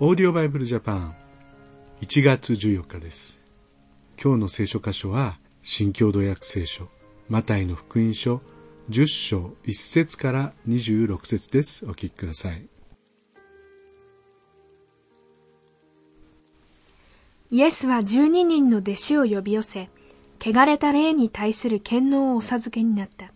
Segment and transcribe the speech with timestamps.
[0.00, 1.16] オーディオバイブルジャパン
[2.02, 3.40] 1月14日です。
[4.22, 6.86] 今日の聖書箇所は新共同訳聖書
[7.28, 8.40] マタイの福音書
[8.90, 11.84] 10章1節から26節です。
[11.84, 12.68] お聞きください。
[17.50, 19.88] イエスは12人の弟子を呼び寄せ
[20.40, 23.32] 汚れた霊に対する権能をお授けになった。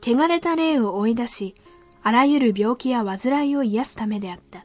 [0.00, 1.56] 汚れた霊を追い出し
[2.04, 4.64] あらゆる病気や患いを癒すためであった。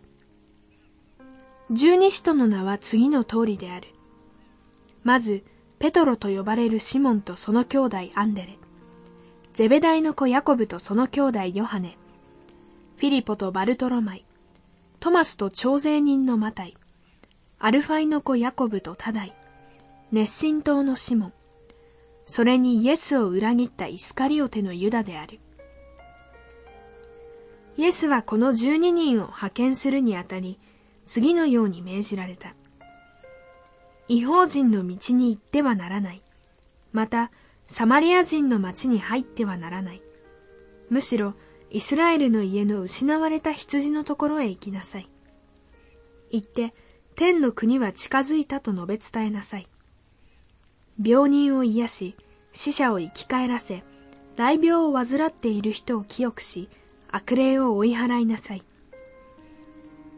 [1.71, 3.87] 十二使徒の名は次の通りである。
[5.03, 5.43] まず、
[5.79, 8.57] ペトロと呼ばれるシモンとその兄弟アンデレ、
[9.53, 11.97] ゼベダイの子ヤコブとその兄弟ヨハネ、
[12.97, 14.25] フィリポとバルトロマイ、
[14.99, 16.77] トマスと徴税人のマタイ、
[17.59, 19.33] アルファイの子ヤコブとタダイ、
[20.11, 21.33] 熱心党のシモン、
[22.25, 25.39] それにイエスを裏切ったイスカリオテのユダである。
[27.77, 30.59] イエスはこの十二人を派遣するにあたり、
[31.05, 32.55] 次のように命じられた。
[34.07, 36.21] 違法人の道に行ってはならない。
[36.91, 37.31] また、
[37.67, 40.01] サマリア人の町に入ってはならない。
[40.89, 41.33] むしろ、
[41.71, 45.09] イスラエルの家の失われた羊のところへ行きなさい。
[46.31, 46.73] 行って、
[47.15, 49.67] 天の国は近づいたと述べ伝えなさい。
[51.03, 52.15] 病人を癒し、
[52.53, 53.83] 死者を生き返らせ、
[54.37, 56.69] 雷病を患っている人を清くし、
[57.09, 58.63] 悪霊を追い払いなさい。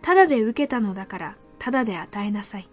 [0.08, 2.70] ただで受けたのだから、ただで与えなさい。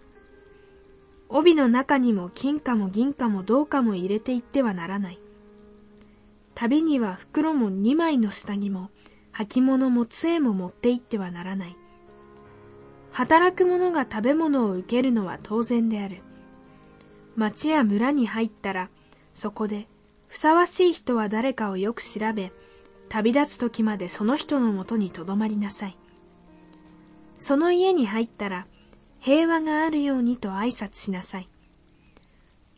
[1.27, 5.19] 帯の中にも金貨も銀貨も銅貨も入れていってはならない。
[6.53, 8.89] 旅には袋も二枚の下着も、
[9.33, 11.75] 履物も杖も持って行ってはならない。
[13.11, 16.21] 働く者が食べ物を受けるのは当然である。
[17.35, 18.89] 町や村に入ったら、
[19.33, 19.89] そこで、
[20.29, 22.53] ふさわしい人は誰かをよく調べ、
[23.09, 25.97] 旅立つ時までその人のもとにとどまりなさい。
[27.37, 28.67] その家に入ったら、
[29.19, 31.49] 平和があるようにと挨拶しなさい。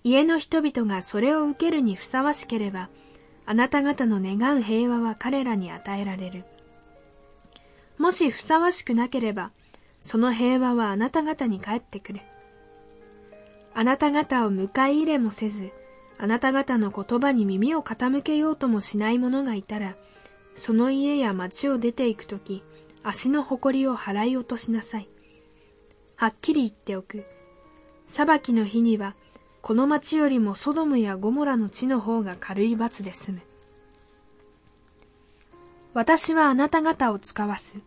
[0.03, 2.89] 家の人々がそれを受けるにふさわしければ、
[3.45, 6.45] あなた方の願う平和は彼らに与えられる。
[7.97, 9.51] もしふさわしくなければ、
[9.99, 12.21] その平和はあなた方に返ってくる。
[13.73, 15.71] あなた方を迎え入れもせず、
[16.17, 19.95] あなた方の言葉に耳を傾けようともしない者がいたら、
[20.55, 22.63] その家や町を出て行くとき、
[23.09, 25.07] 足の誇りを払い落としなさい。
[26.17, 27.25] はっきり言っておく。
[28.05, 29.15] 裁きの日には、
[29.61, 33.41] この町よりもソドムやゴモラの地の方が軽い罰で済む。
[35.93, 37.77] 私はあなた方を使わす。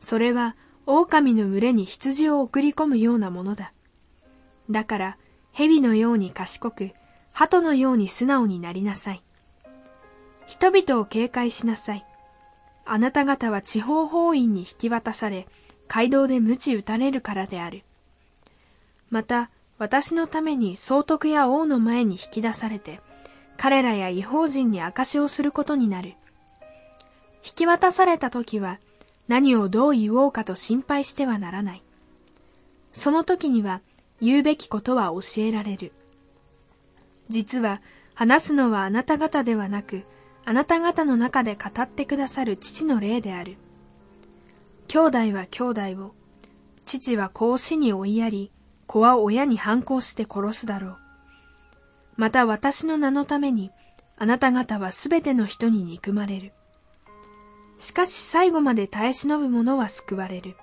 [0.00, 3.74] それは、狼の群れに羊を送り込むようなものだ。
[4.70, 5.18] だから、
[5.52, 6.92] 蛇のように賢く、
[7.32, 9.22] 鳩のように素直になりなさい。
[10.46, 12.06] 人々を警戒しなさい。
[12.84, 15.46] あなた方は地方法院に引き渡され、
[15.88, 17.82] 街道で鞭打たれるからである。
[19.10, 23.00] また、私のために総督や王の前に引き出されて、
[23.56, 26.14] 彼らや違法人に証しをすることになる。
[27.44, 28.78] 引き渡された時は、
[29.28, 31.82] 何をどう言おうかと心配してはならない。
[32.92, 33.80] その時には、
[34.20, 35.92] 言うべきことは教えられる。
[37.28, 37.80] 実は、
[38.14, 40.04] 話すのはあなた方ではなく、
[40.50, 43.56] あなた方の中で語ってくださる父の霊である。
[44.88, 46.12] 兄弟は兄弟を、
[46.84, 48.50] 父は子を死に追いやり、
[48.88, 50.96] 子は親に反抗して殺すだろう。
[52.16, 53.70] また私の名のために、
[54.16, 56.52] あなた方はすべての人に憎まれる。
[57.78, 60.56] しかし最後まで耐え忍ぶ者は救われる。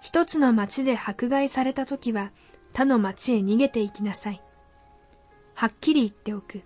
[0.00, 2.30] 一つの町で迫害された時は
[2.72, 4.40] 他の町へ逃げて行きなさい。
[5.54, 6.62] はっきり言っておく。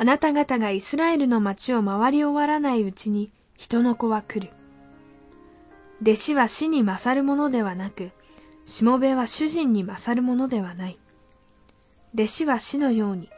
[0.00, 4.52] あなた方がイスラエルの町を回り終わらないうちに人の子は来る。
[6.00, 8.12] 弟子は死に勝るものではなく、
[8.64, 10.98] しもべは主人に勝るものではない。
[12.14, 13.28] 弟子は死のように、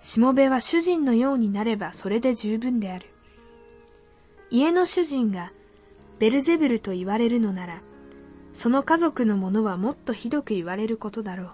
[0.00, 3.06] しもべは主人のようになればそれで十分である。
[4.50, 5.52] 家の主人が
[6.18, 7.82] ベルゼブルと言われるのなら、
[8.54, 11.50] その家族の者はもっとひどく言われることだろう。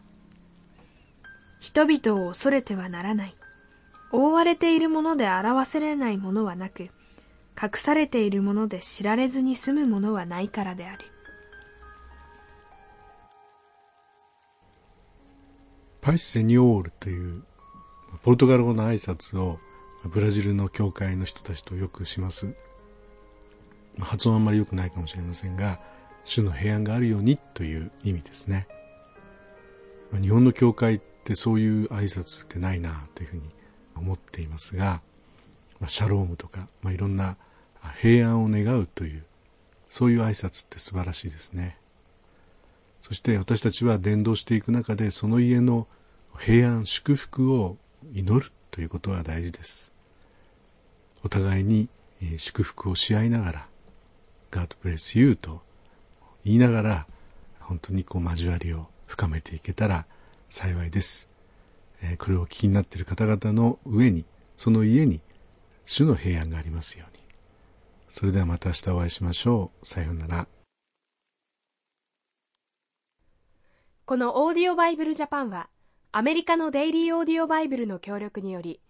[1.58, 3.34] 人々を恐れてはならない。
[4.14, 6.84] 覆われているもので表せれないものはなく、
[7.60, 11.04] 隠されているもので知られずに済むものはないからである。
[16.00, 17.42] パイス・セニオールという
[18.22, 19.58] ポルトガル語の挨拶を
[20.04, 22.54] ブラジルの教会の人たちとよくします。
[23.98, 25.80] 発音あんまり良くないかもしれませんが、
[26.22, 28.68] 主の平安があるようにという意味ですね。
[30.12, 33.42] 日本の教会ってそういう挨拶ってないなというふうに
[33.96, 35.00] 思っていますが、
[35.80, 37.36] まあ、シャロームとか、まあ、いろんな
[38.00, 39.24] 平安を願うという
[39.90, 41.76] そういう挨拶って素晴らしいですね。
[43.00, 45.86] そして私たちは伝道していく中でその家の
[46.38, 47.76] 平安祝福を
[48.12, 49.92] 祈るということは大事です。
[51.22, 51.88] お互いに
[52.38, 53.68] 祝福をし合いながら
[54.50, 55.62] God bless you と
[56.44, 57.06] 言いながら
[57.60, 60.06] 本当にこう交わりを深めていけたら
[60.50, 61.28] 幸いです、
[62.02, 64.24] えこれをお聞きになっている方々の上に
[64.56, 65.20] その家に
[65.86, 67.22] 主の平安がありますように。
[68.08, 69.86] それではまた明日お会いしましょう。
[69.86, 70.46] さようなら。
[74.06, 75.68] このオーディオバイブルジャパンは
[76.12, 78.80] アメリカのデイリーオーディオバイブルの協力により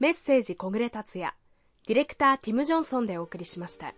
[0.00, 1.32] メッセージ小暮達也
[1.86, 3.94] ディレクターティム・ジョンソンでお送りしました。